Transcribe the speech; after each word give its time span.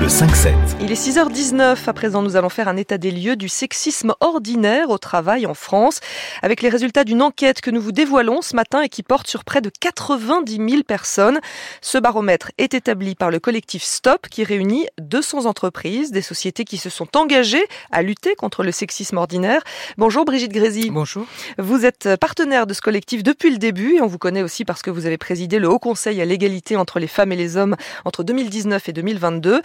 Le 0.00 0.06
5-7. 0.06 0.54
Il 0.80 0.90
est 0.90 0.94
6h19. 0.94 1.76
À 1.86 1.92
présent, 1.92 2.22
nous 2.22 2.34
allons 2.34 2.48
faire 2.48 2.68
un 2.68 2.78
état 2.78 2.96
des 2.96 3.10
lieux 3.10 3.36
du 3.36 3.50
sexisme 3.50 4.14
ordinaire 4.20 4.88
au 4.88 4.96
travail 4.96 5.44
en 5.44 5.52
France, 5.52 6.00
avec 6.40 6.62
les 6.62 6.70
résultats 6.70 7.04
d'une 7.04 7.20
enquête 7.20 7.60
que 7.60 7.70
nous 7.70 7.82
vous 7.82 7.92
dévoilons 7.92 8.40
ce 8.40 8.56
matin 8.56 8.80
et 8.80 8.88
qui 8.88 9.02
porte 9.02 9.26
sur 9.26 9.44
près 9.44 9.60
de 9.60 9.70
90 9.78 10.56
000 10.56 10.82
personnes. 10.84 11.38
Ce 11.82 11.98
baromètre 11.98 12.50
est 12.56 12.72
établi 12.72 13.14
par 13.14 13.30
le 13.30 13.40
collectif 13.40 13.82
Stop, 13.82 14.28
qui 14.30 14.42
réunit 14.42 14.86
200 15.02 15.44
entreprises, 15.44 16.12
des 16.12 16.22
sociétés 16.22 16.64
qui 16.64 16.78
se 16.78 16.88
sont 16.88 17.14
engagées 17.14 17.66
à 17.92 18.00
lutter 18.00 18.34
contre 18.36 18.62
le 18.62 18.72
sexisme 18.72 19.18
ordinaire. 19.18 19.60
Bonjour 19.98 20.24
Brigitte 20.24 20.52
Grézy. 20.52 20.88
Bonjour. 20.88 21.26
Vous 21.58 21.84
êtes 21.84 22.16
partenaire 22.16 22.66
de 22.66 22.72
ce 22.72 22.80
collectif 22.80 23.22
depuis 23.22 23.50
le 23.50 23.58
début 23.58 23.96
et 23.96 24.00
on 24.00 24.06
vous 24.06 24.16
connaît 24.16 24.42
aussi 24.42 24.64
parce 24.64 24.80
que 24.80 24.90
vous 24.90 25.04
avez 25.04 25.18
présidé 25.18 25.58
le 25.58 25.68
Haut 25.68 25.78
Conseil 25.78 26.22
à 26.22 26.24
l'égalité 26.24 26.76
entre 26.76 27.00
les 27.00 27.06
femmes 27.06 27.32
et 27.32 27.36
les 27.36 27.58
hommes 27.58 27.76
entre 28.06 28.24
2019 28.24 28.88
et 28.88 28.92
2022. 28.94 29.60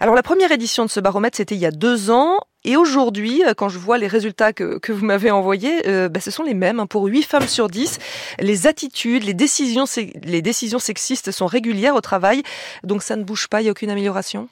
Alors 0.00 0.14
la 0.14 0.22
première 0.22 0.52
édition 0.52 0.84
de 0.84 0.90
ce 0.90 1.00
baromètre, 1.00 1.36
c'était 1.36 1.54
il 1.54 1.60
y 1.60 1.66
a 1.66 1.70
deux 1.70 2.10
ans. 2.10 2.38
Et 2.66 2.76
aujourd'hui, 2.76 3.44
euh, 3.44 3.54
quand 3.54 3.68
je 3.68 3.78
vois 3.78 3.96
les 3.96 4.08
résultats 4.08 4.52
que, 4.52 4.92
vous 4.92 5.06
m'avez 5.06 5.30
envoyés, 5.30 5.88
euh, 5.88 6.08
bah, 6.08 6.20
ce 6.20 6.32
sont 6.32 6.42
les 6.42 6.52
mêmes. 6.52 6.80
Hein. 6.80 6.86
Pour 6.86 7.04
8 7.04 7.22
femmes 7.22 7.46
sur 7.46 7.68
10, 7.68 7.98
les 8.40 8.66
attitudes, 8.66 9.22
les 9.22 9.34
décisions, 9.34 9.86
sexistes 9.86 11.30
sont 11.30 11.46
régulières 11.46 11.94
au 11.94 12.00
travail. 12.00 12.42
Donc 12.82 13.04
ça 13.04 13.14
ne 13.14 13.22
bouge 13.22 13.46
pas, 13.46 13.60
il 13.60 13.64
n'y 13.64 13.68
a 13.68 13.72
aucune 13.72 13.90
amélioration? 13.90 14.48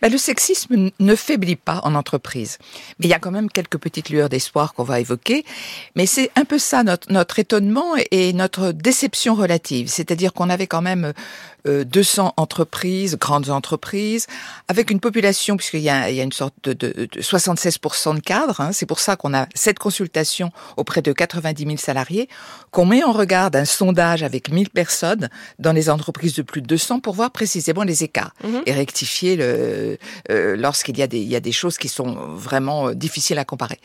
Bah, 0.00 0.08
Le 0.08 0.18
sexisme 0.18 0.90
ne 0.98 1.14
faiblit 1.16 1.56
pas 1.56 1.80
en 1.82 1.96
entreprise. 1.96 2.58
Mais 3.00 3.06
il 3.06 3.10
y 3.10 3.14
a 3.14 3.18
quand 3.18 3.32
même 3.32 3.50
quelques 3.50 3.78
petites 3.78 4.08
lueurs 4.08 4.28
d'espoir 4.28 4.72
qu'on 4.72 4.84
va 4.84 5.00
évoquer. 5.00 5.44
Mais 5.96 6.06
c'est 6.06 6.30
un 6.36 6.44
peu 6.44 6.58
ça 6.58 6.84
notre, 6.84 7.38
étonnement 7.40 7.94
et 8.12 8.32
notre 8.32 8.70
déception 8.70 9.34
relative. 9.34 9.88
C'est-à-dire 9.88 10.32
qu'on 10.32 10.48
avait 10.48 10.68
quand 10.68 10.82
même 10.82 11.12
200 11.66 12.26
euh, 12.26 12.30
entreprises, 12.36 13.16
grandes 13.16 13.50
entreprises, 13.50 14.28
avec 14.68 14.92
une 14.92 15.00
population, 15.00 15.56
puisqu'il 15.56 15.80
y 15.80 15.90
a 15.90 16.08
une 16.10 16.32
sorte 16.32 16.54
de, 16.62 16.72
de, 16.72 17.08
de 17.10 17.20
76% 17.54 18.16
de 18.16 18.20
cadres. 18.20 18.60
Hein. 18.60 18.70
C'est 18.72 18.86
pour 18.86 19.00
ça 19.00 19.16
qu'on 19.16 19.34
a 19.34 19.46
cette 19.54 19.78
consultation 19.78 20.50
auprès 20.76 21.02
de 21.02 21.12
90 21.12 21.64
000 21.64 21.76
salariés, 21.76 22.28
qu'on 22.70 22.86
met 22.86 23.02
en 23.02 23.12
regard 23.12 23.50
d'un 23.50 23.64
sondage 23.64 24.22
avec 24.22 24.50
1000 24.50 24.70
personnes 24.70 25.28
dans 25.58 25.72
les 25.72 25.90
entreprises 25.90 26.34
de 26.34 26.42
plus 26.42 26.62
de 26.62 26.66
200 26.66 27.00
pour 27.00 27.14
voir 27.14 27.30
précisément 27.30 27.82
les 27.82 28.04
écarts 28.04 28.34
mhm. 28.44 28.62
et 28.66 28.72
rectifier 28.72 29.36
le, 29.36 29.98
euh, 30.30 30.56
lorsqu'il 30.56 30.98
y 30.98 31.02
a 31.02 31.06
des, 31.06 31.18
il 31.18 31.28
y 31.28 31.36
a 31.36 31.40
des 31.40 31.52
choses 31.52 31.78
qui 31.78 31.88
sont 31.88 32.14
vraiment 32.36 32.88
euh, 32.88 32.94
difficiles 32.94 33.38
à 33.38 33.44
comparer. 33.44 33.78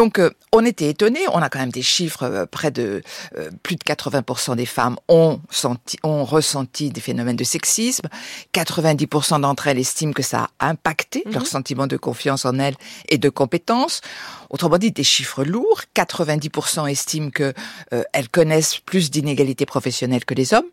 Donc, 0.00 0.18
euh, 0.18 0.30
on 0.50 0.64
était 0.64 0.88
étonnés. 0.88 1.20
On 1.30 1.42
a 1.42 1.50
quand 1.50 1.58
même 1.58 1.72
des 1.72 1.82
chiffres. 1.82 2.22
Euh, 2.22 2.46
près 2.46 2.70
de 2.70 3.02
euh, 3.36 3.50
plus 3.62 3.76
de 3.76 3.82
80% 3.82 4.56
des 4.56 4.64
femmes 4.64 4.96
ont, 5.08 5.40
senti, 5.50 5.98
ont 6.02 6.24
ressenti 6.24 6.88
des 6.88 7.02
phénomènes 7.02 7.36
de 7.36 7.44
sexisme. 7.44 8.08
90% 8.54 9.42
d'entre 9.42 9.66
elles 9.66 9.78
estiment 9.78 10.14
que 10.14 10.22
ça 10.22 10.48
a 10.58 10.70
impacté 10.70 11.22
leur 11.26 11.42
mhm. 11.42 11.48
sentiment 11.48 11.86
de 11.86 11.98
confiance 11.98 12.46
en 12.46 12.58
elles 12.58 12.76
et 13.10 13.18
de 13.18 13.28
compétence. 13.28 14.00
Autrement 14.48 14.78
dit, 14.78 14.90
des 14.90 15.04
chiffres 15.04 15.44
lourds. 15.44 15.82
90% 15.94 16.90
estiment 16.90 17.28
que 17.28 17.52
elles 17.90 18.30
connaissent 18.30 18.78
plus 18.78 19.10
d'inégalités 19.10 19.66
professionnelles 19.66 20.24
que 20.24 20.32
les 20.32 20.54
hommes. 20.54 20.64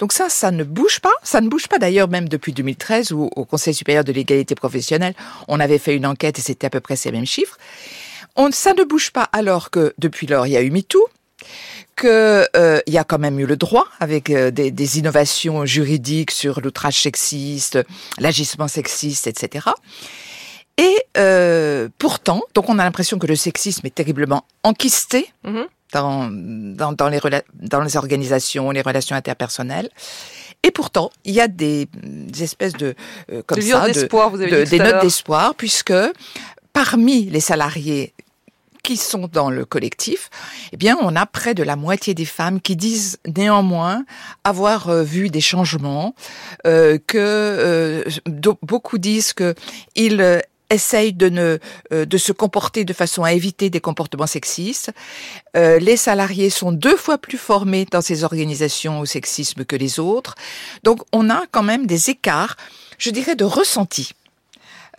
Donc 0.00 0.12
ça, 0.12 0.28
ça 0.28 0.50
ne 0.50 0.64
bouge 0.64 0.98
pas. 0.98 1.14
Ça 1.22 1.40
ne 1.40 1.48
bouge 1.48 1.68
pas 1.68 1.78
d'ailleurs 1.78 2.08
même 2.08 2.28
depuis 2.28 2.52
2013 2.52 3.12
où 3.12 3.30
au 3.36 3.44
Conseil 3.44 3.72
supérieur 3.72 4.02
de 4.02 4.10
l'égalité 4.10 4.56
professionnelle, 4.56 5.14
on 5.46 5.60
avait 5.60 5.78
fait 5.78 5.94
une 5.94 6.06
enquête 6.06 6.40
et 6.40 6.42
c'était 6.42 6.66
à 6.66 6.70
peu 6.70 6.80
près 6.80 6.96
ces 6.96 7.12
mêmes 7.12 7.24
chiffres. 7.24 7.56
On, 8.36 8.50
ça 8.50 8.74
ne 8.74 8.84
bouge 8.84 9.10
pas 9.10 9.28
alors 9.32 9.70
que 9.70 9.94
depuis 9.98 10.26
lors 10.26 10.46
il 10.46 10.50
y 10.50 10.56
a 10.56 10.62
eu 10.62 10.70
MeToo, 10.70 11.08
qu'il 11.96 12.08
euh, 12.10 12.80
y 12.86 12.98
a 12.98 13.04
quand 13.04 13.18
même 13.18 13.38
eu 13.38 13.46
le 13.46 13.56
droit 13.56 13.86
avec 14.00 14.30
euh, 14.30 14.50
des, 14.50 14.70
des, 14.70 14.98
innovations 14.98 15.64
juridiques 15.64 16.32
sur 16.32 16.60
l'outrage 16.60 17.00
sexiste, 17.02 17.78
l'agissement 18.18 18.66
sexiste, 18.66 19.26
etc. 19.28 19.68
Et 20.76 20.96
euh, 21.16 21.88
pourtant, 21.98 22.42
donc 22.54 22.68
on 22.68 22.78
a 22.78 22.84
l'impression 22.84 23.18
que 23.18 23.26
le 23.26 23.36
sexisme 23.36 23.86
est 23.86 23.94
terriblement 23.94 24.44
enquisté 24.64 25.30
mm-hmm. 25.44 25.66
dans, 25.92 26.28
dans, 26.30 26.92
dans, 26.92 27.08
les 27.08 27.20
dans 27.54 27.80
les 27.80 27.96
organisations, 27.96 28.70
les 28.72 28.82
relations 28.82 29.14
interpersonnelles. 29.14 29.88
Et 30.64 30.70
pourtant, 30.70 31.10
il 31.24 31.34
y 31.34 31.40
a 31.40 31.46
des, 31.46 31.88
espèces 32.40 32.72
de 32.72 32.94
euh, 33.30 33.42
comme 33.46 33.60
ça, 33.60 33.86
de, 33.86 34.08
vous 34.30 34.40
avez 34.40 34.64
des 34.64 34.78
notes 34.78 35.02
d'espoir, 35.02 35.54
puisque 35.54 35.92
parmi 36.72 37.26
les 37.26 37.40
salariés 37.40 38.13
qui 38.84 38.96
sont 38.98 39.28
dans 39.32 39.50
le 39.50 39.64
collectif, 39.64 40.30
eh 40.72 40.76
bien, 40.76 40.96
on 41.00 41.16
a 41.16 41.26
près 41.26 41.54
de 41.54 41.64
la 41.64 41.74
moitié 41.74 42.14
des 42.14 42.26
femmes 42.26 42.60
qui 42.60 42.76
disent 42.76 43.18
néanmoins 43.26 44.04
avoir 44.44 44.90
euh, 44.90 45.02
vu 45.02 45.30
des 45.30 45.40
changements, 45.40 46.14
euh, 46.66 46.98
que 47.04 47.18
euh, 47.18 48.04
beaucoup 48.62 48.98
disent 48.98 49.32
que 49.32 49.54
ils 49.96 50.42
essayent 50.70 51.12
de 51.14 51.28
ne 51.28 51.58
de 51.90 52.18
se 52.18 52.32
comporter 52.32 52.84
de 52.84 52.92
façon 52.92 53.22
à 53.22 53.32
éviter 53.32 53.70
des 53.70 53.80
comportements 53.80 54.26
sexistes. 54.26 54.92
les 55.54 55.96
salariés 55.96 56.50
sont 56.50 56.72
deux 56.72 56.96
fois 56.96 57.18
plus 57.18 57.38
formés 57.38 57.86
dans 57.90 58.00
ces 58.00 58.24
organisations 58.24 59.00
au 59.00 59.06
sexisme 59.06 59.64
que 59.64 59.76
les 59.76 60.00
autres. 60.00 60.34
Donc, 60.82 61.00
on 61.12 61.30
a 61.30 61.42
quand 61.50 61.62
même 61.62 61.86
des 61.86 62.10
écarts, 62.10 62.56
je 62.98 63.10
dirais, 63.10 63.36
de 63.36 63.44
ressenti. 63.44 64.14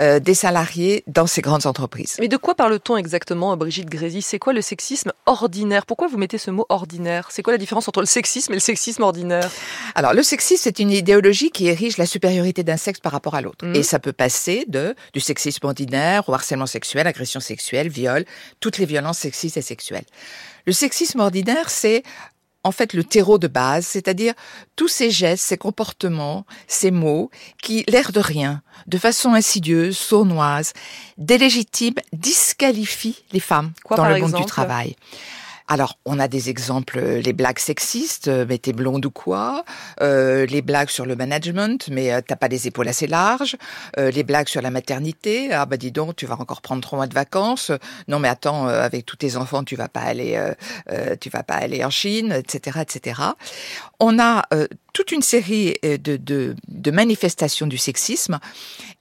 Euh, 0.02 0.20
des 0.20 0.34
salariés 0.34 1.06
dans 1.08 1.26
ces 1.26 1.42
grandes 1.42 1.66
entreprises. 1.68 2.18
Mais 2.20 2.28
de 2.28 2.36
quoi 2.36 2.54
parle-t-on 2.54 2.98
exactement, 2.98 3.56
Brigitte 3.56 3.90
Grézy 3.90 4.22
C'est 4.22 4.40
quoi 4.40 4.52
le 4.52 4.62
sexisme 4.62 5.14
ordinaire? 5.26 5.86
Pourquoi 5.86 6.08
vous 6.08 6.18
mettez 6.18 6.38
ce 6.38 6.52
mot 6.52 6.66
ordinaire? 6.68 7.30
C'est 7.32 7.42
quoi 7.42 7.54
la 7.54 7.58
différence 7.58 7.88
entre 7.88 8.02
le 8.02 8.06
sexisme 8.06 8.52
et 8.52 8.56
le 8.58 8.60
sexisme 8.60 9.04
ordinaire? 9.04 9.50
Alors, 9.94 10.14
le 10.14 10.22
sexisme, 10.22 10.62
c'est 10.64 10.80
une 10.80 10.92
idéologie 10.92 11.50
qui 11.50 11.68
érige 11.68 11.98
la 11.98 12.06
supériorité 12.06 12.62
d'un 12.62 12.76
sexe 12.76 13.00
par 13.00 13.14
rapport 13.14 13.36
à 13.36 13.42
l'autre. 13.42 13.66
Mhm. 13.66 13.76
Et 13.78 13.84
ça 13.84 14.00
peut 14.00 14.12
passer 14.12 14.66
de 14.68 14.96
du 15.14 15.22
sexisme 15.22 15.66
ordinaire 15.66 16.28
au 16.28 16.34
harcèlement 16.34 16.66
sexuel, 16.66 17.08
agression 17.08 17.40
sexuelle, 17.40 17.88
viol, 17.88 18.26
toutes 18.60 18.80
les 18.80 18.86
violences 18.86 19.20
sexistes 19.20 19.56
et 19.56 19.62
sexuelles. 19.62 20.06
Le 20.66 20.74
sexisme 20.74 21.22
ordinaire, 21.22 21.70
c'est 21.70 22.04
en 22.66 22.72
fait 22.72 22.94
le 22.94 23.04
terreau 23.04 23.38
de 23.38 23.48
base, 23.48 23.86
c'est-à-dire 23.86 24.34
tous 24.76 24.88
ces 24.88 25.12
gestes, 25.12 25.46
ces 25.46 25.58
comportements, 25.58 26.46
ces 26.68 26.90
mots 26.90 27.30
qui, 27.62 27.86
l'air 27.88 28.12
de 28.12 28.20
rien, 28.20 28.64
de 28.88 28.98
façon 28.98 29.34
insidieuse, 29.34 29.96
sournoise, 29.96 30.74
délégitime, 31.18 31.94
disqualifient 32.12 33.24
les 33.32 33.40
femmes 33.40 33.72
dans 33.90 34.10
le 34.10 34.18
monde 34.18 34.34
du 34.34 34.46
travail. 34.46 34.96
Alors, 35.68 35.98
on 36.06 36.20
a 36.20 36.28
des 36.28 36.52
exemples, 36.52 37.00
euh, 37.00 37.22
les 37.22 37.34
blagues 37.34 37.58
sexistes, 37.58 38.28
euh, 38.28 38.46
mais 38.48 38.60
t'es 38.60 38.72
blonde 38.72 39.04
ou 39.08 39.10
quoi 39.10 39.66
euh, 40.00 40.46
Les 40.46 40.62
blagues 40.62 40.90
sur 40.90 41.08
le 41.08 41.16
management, 41.16 41.90
mais 41.90 42.14
euh, 42.14 42.22
t'as 42.26 42.36
pas 42.36 42.48
les 42.48 42.68
épaules 42.68 42.88
assez 42.88 43.08
larges 43.08 43.58
Les 43.98 44.24
blagues 44.24 44.48
sur 44.48 44.62
la 44.62 44.70
maternité, 44.70 45.52
ah 45.52 45.66
bah 45.66 45.78
dis 45.78 45.92
donc, 45.92 46.16
tu 46.16 46.28
vas 46.28 46.40
encore 46.40 46.62
prendre 46.62 46.82
trois 46.82 46.98
mois 46.98 47.08
de 47.08 47.16
vacances. 47.16 47.72
Non 48.08 48.20
mais 48.20 48.28
attends, 48.28 48.68
avec 48.68 49.08
tous 49.08 49.16
tes 49.16 49.38
enfants, 49.38 49.64
tu 49.64 49.76
vas 49.76 49.88
pas 49.88 50.02
aller, 50.02 50.40
tu 51.20 51.30
vas 51.30 51.44
pas 51.44 51.56
aller 51.56 51.84
en 51.84 51.90
Chine, 51.90 52.32
etc., 52.32 52.80
etc. 52.82 53.22
On 54.00 54.20
a 54.20 54.44
toute 54.94 55.12
une 55.12 55.22
série 55.22 55.76
de, 55.84 56.18
de, 56.18 56.56
de 56.68 56.92
manifestations 56.92 57.68
du 57.68 57.78
sexisme, 57.78 58.40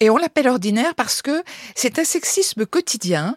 et 0.00 0.10
on 0.10 0.16
l'appelle 0.16 0.48
ordinaire 0.48 0.94
parce 0.94 1.22
que 1.22 1.42
c'est 1.74 1.98
un 1.98 2.04
sexisme 2.04 2.66
quotidien 2.66 3.36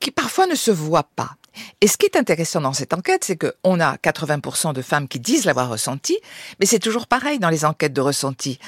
qui 0.00 0.10
parfois 0.10 0.46
ne 0.46 0.54
se 0.54 0.70
voit 0.70 1.08
pas. 1.16 1.36
Et 1.80 1.86
ce 1.86 1.96
qui 1.96 2.06
est 2.06 2.16
intéressant 2.16 2.60
dans 2.60 2.72
cette 2.72 2.92
enquête, 2.92 3.24
c'est 3.24 3.36
qu'on 3.36 3.80
a 3.80 3.96
80% 3.96 4.72
de 4.72 4.82
femmes 4.82 5.08
qui 5.08 5.20
disent 5.20 5.44
l'avoir 5.44 5.68
ressenti, 5.68 6.18
mais 6.60 6.66
c'est 6.66 6.78
toujours 6.78 7.06
pareil 7.06 7.38
dans 7.38 7.50
les 7.50 7.64
enquêtes 7.64 7.92
de 7.92 8.00
ressenti. 8.00 8.58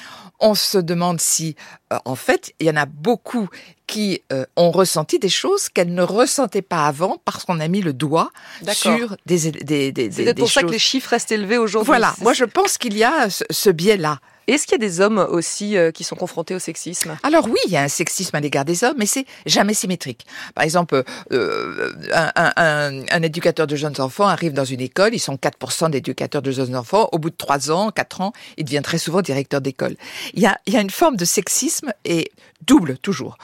On 0.41 0.55
se 0.55 0.79
demande 0.79 1.21
si, 1.21 1.55
euh, 1.93 1.99
en 2.05 2.17
fait, 2.17 2.53
il 2.61 2.67
y 2.67 2.71
en 2.71 2.77
a 2.77 2.87
beaucoup 2.87 3.49
qui 3.87 4.23
euh, 4.33 4.45
ont 4.57 4.71
ressenti 4.71 5.19
des 5.19 5.29
choses 5.29 5.69
qu'elles 5.69 5.95
ne 5.95 6.03
ressentaient 6.03 6.63
pas 6.63 6.87
avant 6.87 7.19
parce 7.25 7.45
qu'on 7.45 7.61
a 7.61 7.69
mis 7.69 7.83
le 7.83 7.93
doigt 7.93 8.31
sur 8.73 9.17
des, 9.27 9.51
des, 9.51 9.93
des, 9.93 10.11
C'est 10.11 10.35
pour 10.35 10.51
ça 10.51 10.63
que 10.63 10.69
les 10.69 10.79
chiffres 10.79 11.11
restent 11.11 11.33
élevés 11.33 11.59
aujourd'hui. 11.59 11.87
Voilà, 11.87 12.15
moi 12.21 12.33
je 12.33 12.45
pense 12.45 12.79
qu'il 12.79 12.97
y 12.97 13.05
a 13.05 13.29
ce 13.31 13.71
biais-là. 13.71 14.21
Est-ce 14.47 14.67
qu'il 14.67 14.73
y 14.73 14.75
a 14.77 14.87
des 14.87 15.01
hommes 15.01 15.19
aussi 15.19 15.77
euh, 15.77 15.91
qui 15.91 16.05
sont 16.05 16.17
confrontés 16.17 16.55
au 16.55 16.59
sexisme? 16.59 17.17
Alors 17.23 17.47
oui, 17.47 17.59
il 17.67 17.73
y 17.73 17.77
a 17.77 17.83
un 17.83 17.89
sexisme 17.89 18.37
à 18.37 18.41
l'égard 18.41 18.65
des 18.65 18.85
hommes, 18.85 18.97
mais 18.99 19.07
c'est 19.07 19.27
jamais 19.47 19.75
symétrique. 19.75 20.27
Par 20.55 20.65
exemple, 20.65 21.03
euh, 21.33 21.93
un, 22.13 22.33
un, 22.35 23.03
un, 23.11 23.23
éducateur 23.23 23.67
de 23.67 23.77
jeunes 23.77 24.01
enfants 24.01 24.29
arrive 24.29 24.53
dans 24.53 24.65
une 24.65 24.81
école, 24.81 25.15
ils 25.15 25.19
sont 25.19 25.37
4% 25.37 25.91
d'éducateurs 25.91 26.43
de 26.43 26.51
jeunes 26.51 26.77
enfants, 26.77 27.09
au 27.13 27.19
bout 27.19 27.31
de 27.31 27.37
3 27.37 27.71
ans, 27.71 27.91
4 27.91 28.21
ans, 28.21 28.33
il 28.57 28.65
devient 28.65 28.83
très 28.83 28.99
souvent 28.99 29.23
directeur 29.23 29.61
d'école. 29.61 29.97
Il 30.35 30.43
y 30.43 30.47
a, 30.47 30.59
il 30.67 30.75
y 30.75 30.77
a 30.77 30.81
une 30.81 30.91
forme 30.91 31.17
de 31.17 31.25
sexisme 31.25 31.93
et 32.05 32.31
double 32.67 32.99
toujours, 32.99 33.39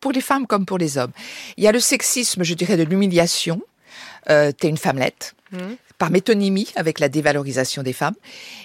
pour 0.00 0.12
les 0.12 0.20
femmes 0.20 0.46
comme 0.46 0.66
pour 0.66 0.78
les 0.78 0.98
hommes. 0.98 1.12
Il 1.56 1.64
y 1.64 1.68
a 1.68 1.72
le 1.72 1.80
sexisme, 1.80 2.42
je 2.44 2.54
dirais, 2.54 2.76
de 2.76 2.84
l'humiliation. 2.84 3.60
Euh, 4.30 4.52
T'es 4.52 4.68
une 4.68 4.78
femmelette. 4.78 5.34
Mmh 5.52 5.58
par 6.04 6.10
métonymie 6.10 6.68
avec 6.76 7.00
la 7.00 7.08
dévalorisation 7.08 7.82
des 7.82 7.94
femmes. 7.94 8.16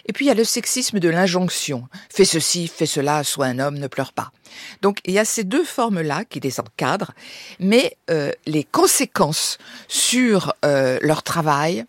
Et 0.07 0.12
puis 0.12 0.25
il 0.25 0.27
y 0.27 0.31
a 0.31 0.33
le 0.33 0.44
sexisme 0.44 1.00
de 1.00 1.07
l'injonction. 1.07 1.88
Fais 2.09 2.25
ceci, 2.25 2.68
fais 2.68 2.86
cela, 2.86 3.24
sois 3.24 3.45
un 3.45 3.59
homme, 3.59 3.77
ne 3.77 3.88
pleure 3.88 4.12
pas. 4.12 4.33
Donc 4.81 4.97
il 5.06 5.13
y 5.13 5.19
a 5.19 5.24
ces 5.24 5.45
deux 5.45 5.63
formes-là 5.63 6.25
qui 6.25 6.41
les 6.41 6.59
encadrent, 6.59 7.13
mais 7.62 7.95
euh, 8.09 8.33
les 8.45 8.65
conséquences 8.65 9.57
sur 9.88 10.53
euh, 10.65 11.00
leur 11.01 11.24
travail, 11.24 11.86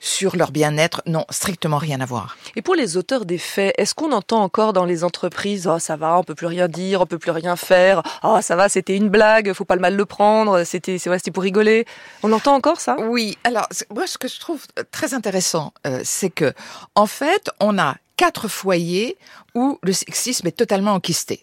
sur 0.00 0.36
leur 0.36 0.50
bien-être 0.50 1.02
n'ont 1.06 1.24
strictement 1.30 1.78
rien 1.78 2.00
à 2.00 2.06
voir. 2.06 2.36
Et 2.56 2.62
pour 2.62 2.74
les 2.74 2.96
auteurs 2.96 3.24
des 3.24 3.38
faits, 3.38 3.74
est-ce 3.78 3.94
qu'on 3.94 4.12
entend 4.12 4.42
encore 4.42 4.72
dans 4.72 4.84
les 4.84 5.04
entreprises 5.04 5.66
oh 5.66 5.78
ça 5.78 5.96
va, 5.96 6.18
on 6.18 6.24
peut 6.24 6.34
plus 6.34 6.46
rien 6.46 6.68
dire, 6.68 7.00
on 7.00 7.06
peut 7.06 7.18
plus 7.18 7.30
rien 7.30 7.56
faire. 7.56 8.02
Oh 8.22 8.38
ça 8.40 8.56
va, 8.56 8.68
c'était 8.68 8.96
une 8.96 9.08
blague, 9.08 9.52
faut 9.52 9.64
pas 9.64 9.76
le 9.76 9.80
mal 9.80 9.96
le 9.96 10.06
prendre, 10.06 10.64
c'était 10.64 10.98
c'est 10.98 11.10
c'était 11.18 11.30
pour 11.30 11.42
rigoler. 11.42 11.86
On 12.22 12.32
entend 12.32 12.54
encore 12.54 12.80
ça? 12.80 12.96
Oui, 13.00 13.36
alors 13.44 13.68
moi 13.94 14.06
ce 14.06 14.18
que 14.18 14.28
je 14.28 14.38
trouve 14.38 14.64
très 14.90 15.14
intéressant, 15.14 15.72
euh, 15.86 16.00
c'est 16.04 16.30
que 16.30 16.52
en 16.94 17.06
fait, 17.06 17.50
on 17.60 17.78
a 17.78 17.96
quatre 18.16 18.48
foyers 18.48 19.16
où 19.54 19.78
le 19.82 19.92
sexisme 19.92 20.46
est 20.46 20.56
totalement 20.56 20.92
enquisté 20.92 21.40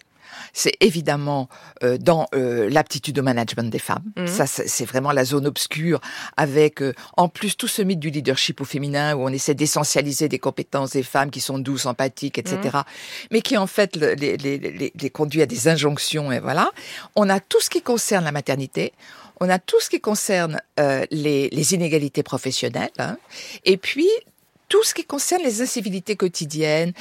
c'est 0.52 0.74
évidemment 0.80 1.48
euh, 1.82 1.98
dans 1.98 2.26
euh, 2.34 2.68
l'aptitude 2.70 3.18
au 3.18 3.22
management 3.22 3.70
des 3.70 3.78
femmes. 3.78 4.04
Mhm. 4.16 4.26
Ça, 4.26 4.46
c'est 4.46 4.84
vraiment 4.84 5.12
la 5.12 5.24
zone 5.24 5.46
obscure, 5.46 6.00
avec 6.36 6.82
euh, 6.82 6.94
en 7.16 7.28
plus 7.28 7.56
tout 7.56 7.68
ce 7.68 7.82
mythe 7.82 8.00
du 8.00 8.10
leadership 8.10 8.60
au 8.60 8.64
féminin, 8.64 9.14
où 9.16 9.22
on 9.22 9.28
essaie 9.28 9.54
d'essentialiser 9.54 10.28
des 10.28 10.38
compétences 10.38 10.90
des 10.90 11.02
femmes 11.02 11.30
qui 11.30 11.40
sont 11.40 11.58
douces, 11.58 11.86
empathiques, 11.86 12.38
etc., 12.38 12.58
mhm. 12.64 12.82
mais 13.30 13.40
qui 13.40 13.56
en 13.56 13.66
fait 13.66 13.96
les, 13.96 14.16
les, 14.16 14.36
les, 14.36 14.92
les 14.94 15.10
conduit 15.10 15.42
à 15.42 15.46
des 15.46 15.68
injonctions. 15.68 16.32
Et 16.32 16.40
voilà. 16.40 16.70
On 17.14 17.28
a 17.28 17.40
tout 17.40 17.60
ce 17.60 17.70
qui 17.70 17.82
concerne 17.82 18.24
la 18.24 18.32
maternité. 18.32 18.92
On 19.40 19.50
a 19.50 19.58
tout 19.58 19.80
ce 19.80 19.90
qui 19.90 20.00
concerne 20.00 20.60
les, 20.78 21.50
les, 21.50 21.74
inégalités 21.74 22.22
professionnelles, 22.22 22.90
hein, 22.98 23.18
et 23.66 23.76
puis 23.76 24.08
tout 24.68 24.82
ce 24.82 24.94
qui 24.94 25.04
concerne 25.04 25.42
les 25.42 25.62
incivilités 25.62 26.16
quotidiennes, 26.16 26.92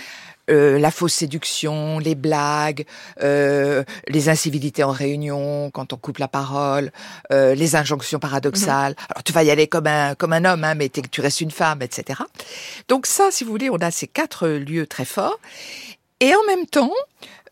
euh, 0.49 0.77
la 0.77 0.91
fausse 0.91 1.13
séduction, 1.13 1.97
les 1.97 2.13
blagues, 2.13 2.85
euh, 3.21 3.83
les 4.07 4.29
incivilités 4.29 4.83
en 4.83 4.91
réunion 4.91 5.71
quand 5.71 5.91
on 5.91 5.97
coupe 5.97 6.19
la 6.19 6.27
parole, 6.27 6.91
euh, 7.31 7.55
les 7.55 7.75
injonctions 7.75 8.19
paradoxales. 8.19 8.93
Mhm. 8.93 9.05
Alors 9.09 9.23
tu 9.23 9.33
vas 9.33 9.43
y 9.43 9.49
aller 9.49 9.67
comme 9.67 9.87
un 9.87 10.13
comme 10.15 10.33
un 10.33 10.45
homme, 10.45 10.63
hein, 10.63 10.75
mais 10.75 10.89
tu 10.89 11.21
restes 11.21 11.41
une 11.41 11.51
femme, 11.51 11.81
etc. 11.81 12.21
Donc 12.87 13.07
ça, 13.07 13.31
si 13.31 13.43
vous 13.43 13.49
voulez, 13.49 13.69
on 13.69 13.77
a 13.77 13.89
ces 13.89 14.07
quatre 14.07 14.47
lieux 14.47 14.85
très 14.85 15.05
forts. 15.05 15.39
Et 16.19 16.33
en 16.33 16.43
même 16.47 16.65
temps, 16.67 16.93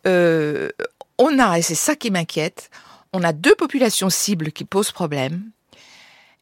on 0.05 1.39
a, 1.39 1.57
et 1.57 1.61
c'est 1.61 1.75
ça 1.75 1.95
qui 1.95 2.11
m'inquiète, 2.11 2.69
on 3.11 3.23
a 3.23 3.33
deux 3.33 3.55
populations 3.55 4.09
cibles 4.09 4.51
qui 4.51 4.65
posent 4.65 4.91
problème. 4.91 5.49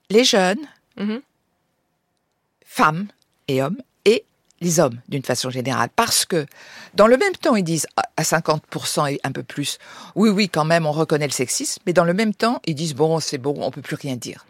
Les 0.10 0.26
jeunes, 0.26 0.60
mhm. 0.98 1.22
femmes 2.66 3.08
et 3.48 3.62
hommes, 3.62 3.82
les 4.62 4.80
hommes 4.80 5.00
d'une 5.10 5.24
façon 5.24 5.50
générale. 5.50 5.90
Parce 5.96 6.26
que 6.26 6.46
dans 6.94 7.08
le 7.08 7.18
même 7.18 7.34
temps, 7.34 7.56
ils 7.56 7.64
disent 7.64 7.88
à 8.16 8.24
50% 8.24 9.12
et 9.12 9.20
un 9.24 9.32
peu 9.32 9.44
plus, 9.44 9.80
oui, 10.16 10.30
oui, 10.30 10.50
quand 10.50 10.66
même, 10.66 10.86
on 10.86 10.92
reconnaît 10.92 11.28
le 11.28 11.32
sexisme, 11.34 11.82
mais 11.86 11.94
dans 11.94 12.06
le 12.06 12.14
même 12.14 12.34
temps, 12.34 12.62
ils 12.66 12.76
disent, 12.76 12.96
bon, 12.96 13.20
c'est 13.20 13.38
bon, 13.38 13.56
on 13.58 13.72
peut 13.72 13.82
plus 13.82 13.96
rien 13.96 14.16
dire. 14.16 14.46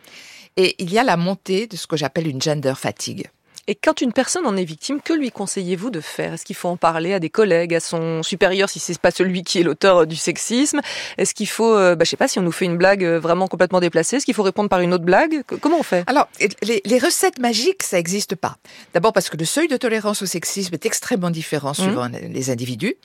Et 0.57 0.75
il 0.79 0.91
y 0.91 0.99
a 0.99 1.03
la 1.03 1.17
montée 1.17 1.67
de 1.67 1.77
ce 1.77 1.87
que 1.87 1.95
j'appelle 1.95 2.27
une 2.27 2.41
gender 2.41 2.73
fatigue. 2.75 3.29
Et 3.67 3.75
quand 3.75 4.01
une 4.01 4.11
personne 4.11 4.45
en 4.45 4.57
est 4.57 4.63
victime, 4.63 5.01
que 5.01 5.13
lui 5.13 5.31
conseillez-vous 5.31 5.91
de 5.91 6.01
faire? 6.01 6.33
Est-ce 6.33 6.45
qu'il 6.45 6.55
faut 6.55 6.67
en 6.67 6.77
parler 6.77 7.13
à 7.13 7.19
des 7.19 7.29
collègues, 7.29 7.75
à 7.75 7.79
son 7.79 8.23
supérieur 8.23 8.69
si 8.69 8.79
c'est 8.79 8.97
pas 8.99 9.11
celui 9.11 9.43
qui 9.43 9.59
est 9.59 9.63
l'auteur 9.63 10.07
du 10.07 10.15
sexisme? 10.15 10.81
Est-ce 11.17 11.33
qu'il 11.33 11.47
faut, 11.47 11.75
euh, 11.75 11.95
bah, 11.95 12.03
je 12.03 12.09
sais 12.09 12.17
pas, 12.17 12.27
si 12.27 12.39
on 12.39 12.41
nous 12.41 12.51
fait 12.51 12.65
une 12.65 12.77
blague 12.77 13.05
euh, 13.05 13.19
vraiment 13.19 13.47
complètement 13.47 13.79
déplacée, 13.79 14.17
est-ce 14.17 14.25
qu'il 14.25 14.33
faut 14.33 14.43
répondre 14.43 14.67
par 14.67 14.81
une 14.81 14.93
autre 14.93 15.05
blague? 15.05 15.43
Comment 15.61 15.77
on 15.79 15.83
fait? 15.83 16.03
Alors, 16.07 16.27
les, 16.63 16.81
les, 16.83 16.97
recettes 16.97 17.39
magiques, 17.39 17.83
ça 17.83 17.97
n'existe 17.97 18.35
pas. 18.35 18.57
D'abord 18.93 19.13
parce 19.13 19.29
que 19.29 19.37
le 19.37 19.45
seuil 19.45 19.67
de 19.67 19.77
tolérance 19.77 20.21
au 20.21 20.25
sexisme 20.25 20.73
est 20.73 20.85
extrêmement 20.85 21.29
différent 21.29 21.71
mmh. 21.71 21.75
suivant 21.75 22.09
les 22.11 22.49
individus 22.49 22.95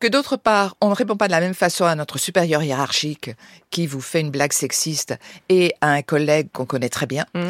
que 0.00 0.06
d'autre 0.06 0.36
part, 0.36 0.76
on 0.80 0.90
ne 0.90 0.94
répond 0.94 1.16
pas 1.16 1.26
de 1.26 1.32
la 1.32 1.40
même 1.40 1.54
façon 1.54 1.84
à 1.84 1.94
notre 1.94 2.18
supérieur 2.18 2.62
hiérarchique 2.62 3.30
qui 3.70 3.86
vous 3.86 4.00
fait 4.00 4.20
une 4.20 4.30
blague 4.30 4.52
sexiste 4.52 5.14
et 5.48 5.74
à 5.80 5.90
un 5.90 6.02
collègue 6.02 6.48
qu'on 6.52 6.66
connaît 6.66 6.88
très 6.88 7.06
bien. 7.06 7.26
Mmh. 7.34 7.40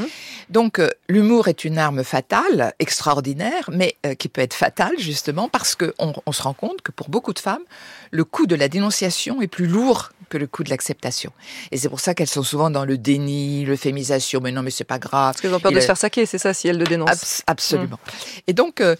Donc, 0.49 0.79
euh, 0.79 0.91
l'humour 1.09 1.49
est 1.49 1.65
une 1.65 1.79
arme 1.79 2.03
fatale, 2.05 2.73
extraordinaire, 2.79 3.69
mais 3.71 3.97
euh, 4.07 4.15
qui 4.15 4.29
peut 4.29 4.41
être 4.41 4.55
fatale 4.55 4.99
justement 4.99 5.49
parce 5.49 5.75
qu'on 5.75 6.15
on 6.25 6.33
se 6.33 6.43
rend 6.43 6.55
compte 6.55 6.81
que 6.83 6.91
pour 6.91 7.11
beaucoup 7.11 7.35
de 7.35 7.39
femmes, 7.39 7.65
le 8.11 8.25
coût 8.25 8.47
de 8.47 8.57
la 8.57 8.69
dénonciation 8.69 9.43
est 9.43 9.47
plus 9.47 9.67
lourd 9.67 10.11
que 10.29 10.39
le 10.39 10.47
coût 10.47 10.65
de 10.65 10.71
l'acceptation. 10.71 11.33
Et 11.71 11.77
c'est 11.77 11.89
pour 11.89 12.01
ça 12.01 12.15
qu'elles 12.15 12.29
sont 12.29 12.43
souvent 12.43 12.71
dans 12.71 12.85
le 12.85 12.99
déni, 12.99 13.65
l'euphémisation. 13.65 14.41
Mais 14.41 14.53
non, 14.53 14.63
mais 14.63 14.71
c'est 14.71 14.85
pas 14.85 14.99
grave. 14.99 15.33
Parce 15.33 15.41
qu'elles 15.41 15.55
ont 15.55 15.61
peur 15.61 15.73
de 15.73 15.81
se 15.81 15.87
faire 15.87 15.97
saquer, 15.97 16.27
c'est 16.27 16.39
ça, 16.39 16.55
si 16.55 16.69
elles 16.69 16.79
le 16.79 16.85
dénoncent. 16.85 17.43
absolument. 17.47 17.97
Mmh. 17.97 18.41
Et 18.49 18.53
donc, 18.53 18.81
euh, 18.81 18.97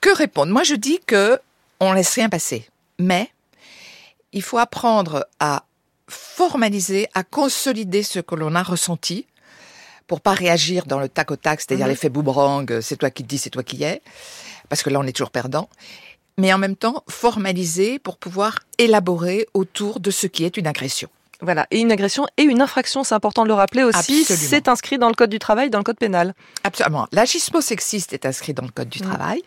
que 0.00 0.14
répondre? 0.14 0.52
Moi, 0.52 0.62
je 0.62 0.74
dis 0.74 1.00
que 1.06 1.38
on 1.80 1.92
laisse 1.92 2.14
rien 2.14 2.28
passer. 2.28 2.68
Mais 2.98 3.30
il 4.32 4.42
faut 4.42 4.58
apprendre 4.58 5.26
à 5.40 5.64
formaliser, 6.08 7.08
à 7.14 7.24
consolider 7.24 8.02
ce 8.02 8.20
que 8.20 8.34
l'on 8.34 8.54
a 8.54 8.62
ressenti 8.62 9.26
pour 10.06 10.20
pas 10.20 10.34
réagir 10.34 10.86
dans 10.86 11.00
le 11.00 11.08
tac 11.08 11.30
au 11.30 11.36
tac, 11.36 11.60
c'est-à-dire 11.60 11.86
mhm. 11.86 11.90
l'effet 11.90 12.08
boomerang, 12.08 12.70
euh, 12.70 12.80
c'est 12.80 12.96
toi 12.96 13.10
qui 13.10 13.24
te 13.24 13.28
dis, 13.28 13.38
c'est 13.38 13.50
toi 13.50 13.64
qui 13.64 13.82
es, 13.82 14.02
parce 14.68 14.82
que 14.82 14.90
là 14.90 15.00
on 15.00 15.04
est 15.04 15.12
toujours 15.12 15.30
perdant. 15.30 15.68
Mais 16.38 16.52
en 16.52 16.58
même 16.58 16.76
temps, 16.76 17.02
formaliser 17.08 17.98
pour 17.98 18.18
pouvoir 18.18 18.60
élaborer 18.78 19.46
autour 19.54 20.00
de 20.00 20.10
ce 20.10 20.26
qui 20.26 20.44
est 20.44 20.56
une 20.56 20.66
agression. 20.66 21.08
Voilà, 21.42 21.66
et 21.70 21.80
une 21.80 21.92
agression 21.92 22.26
et 22.38 22.44
une 22.44 22.62
infraction, 22.62 23.04
c'est 23.04 23.14
important 23.14 23.42
de 23.42 23.48
le 23.48 23.54
rappeler 23.54 23.82
aussi, 23.82 24.24
c'est 24.24 24.68
inscrit 24.68 24.96
dans 24.96 25.08
le 25.08 25.14
code 25.14 25.28
du 25.28 25.38
travail, 25.38 25.68
dans 25.68 25.78
le 25.78 25.84
code 25.84 25.98
pénal. 25.98 26.34
Absolument. 26.64 27.06
L'agisme 27.12 27.60
sexiste 27.60 28.14
est 28.14 28.24
inscrit 28.24 28.54
dans 28.54 28.62
le 28.62 28.70
code 28.70 28.88
du 28.88 29.00
mm. 29.00 29.06
travail 29.06 29.42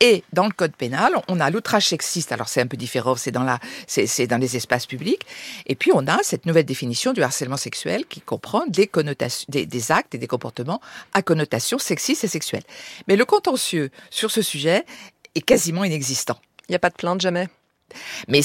et 0.00 0.24
dans 0.32 0.46
le 0.46 0.52
code 0.52 0.74
pénal, 0.74 1.12
on 1.28 1.38
a 1.38 1.48
l'outrage 1.50 1.86
sexiste. 1.86 2.32
Alors 2.32 2.48
c'est 2.48 2.60
un 2.60 2.66
peu 2.66 2.76
différent, 2.76 3.14
c'est 3.14 3.30
dans 3.30 3.44
la 3.44 3.60
c'est 3.86 4.26
dans 4.26 4.38
les 4.38 4.56
espaces 4.56 4.86
publics 4.86 5.24
et 5.66 5.76
puis 5.76 5.92
on 5.94 6.06
a 6.08 6.18
cette 6.22 6.44
nouvelle 6.44 6.66
définition 6.66 7.12
du 7.12 7.22
harcèlement 7.22 7.56
sexuel 7.56 8.04
qui 8.06 8.20
comprend 8.20 8.64
des 8.66 8.88
connotations 8.88 9.46
des, 9.48 9.64
des 9.64 9.92
actes 9.92 10.16
et 10.16 10.18
des 10.18 10.26
comportements 10.26 10.80
à 11.14 11.22
connotation 11.22 11.78
sexiste 11.78 12.24
et 12.24 12.28
sexuelle. 12.28 12.64
Mais 13.06 13.14
le 13.14 13.24
contentieux 13.24 13.90
sur 14.10 14.32
ce 14.32 14.42
sujet 14.42 14.84
est 15.36 15.42
quasiment 15.42 15.84
inexistant. 15.84 16.38
Il 16.68 16.72
n'y 16.72 16.76
a 16.76 16.80
pas 16.80 16.90
de 16.90 16.96
plainte 16.96 17.20
jamais 17.20 17.48
mais 18.28 18.40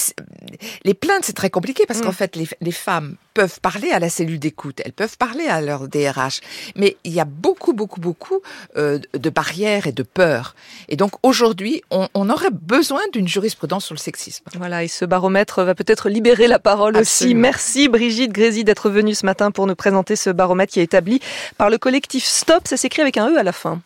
les 0.83 0.93
plaintes, 0.93 1.23
c'est 1.23 1.35
très 1.35 1.49
compliqué 1.49 1.85
parce 1.85 2.01
qu'en 2.01 2.09
mm. 2.09 2.13
fait, 2.13 2.35
les, 2.61 2.71
femmes 2.71 3.15
peuvent 3.33 3.59
parler 3.61 3.91
à 3.91 3.99
la 3.99 4.09
cellule 4.09 4.39
d'écoute, 4.39 4.81
elles 4.83 4.93
peuvent 4.93 5.17
parler 5.17 5.45
à 5.45 5.61
leur 5.61 5.87
DRH, 5.87 6.41
mais 6.75 6.97
il 7.03 7.13
y 7.13 7.19
a 7.19 7.25
beaucoup, 7.25 7.73
beaucoup, 7.73 7.99
beaucoup 7.99 8.41
euh, 8.77 8.99
de 9.13 9.29
barrières 9.29 9.87
et 9.87 9.91
de 9.91 10.03
peurs. 10.03 10.55
Et 10.89 10.95
donc 10.95 11.11
aujourd'hui, 11.23 11.83
on, 11.91 12.29
aurait 12.29 12.51
besoin 12.51 13.01
d'une 13.11 13.27
jurisprudence 13.27 13.85
sur 13.85 13.93
le 13.93 13.99
sexisme. 13.99 14.45
Voilà, 14.55 14.83
et 14.83 14.87
ce 14.87 15.05
baromètre 15.05 15.63
va 15.63 15.75
peut-être 15.75 16.09
libérer 16.09 16.47
la 16.47 16.59
parole 16.59 16.97
aussi. 16.97 17.35
Merci 17.35 17.89
Brigitte 17.89 18.31
Grézy 18.31 18.63
d'être 18.63 18.89
venue 18.89 19.13
ce 19.13 19.25
matin 19.25 19.51
pour 19.51 19.67
nous 19.67 19.75
présenter 19.75 20.15
ce 20.15 20.29
baromètre 20.29 20.73
qui 20.73 20.79
est 20.79 20.83
établi 20.83 21.19
par 21.57 21.69
le 21.69 21.77
collectif 21.77 22.23
Stop. 22.23 22.67
Ça 22.67 22.77
s'écrit 22.77 23.01
avec 23.01 23.17
un 23.17 23.29
E 23.29 23.37
à 23.37 23.43
la 23.43 23.51
fin. 23.51 23.81